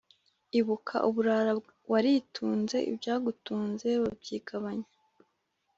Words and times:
ibuka 0.59 0.95
uburara 1.07 1.51
waritunze 1.91 2.77
ibyagutunze 2.91 3.87
babyigabanya 4.03 4.89